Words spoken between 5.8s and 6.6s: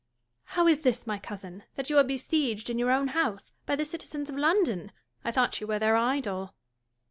idol.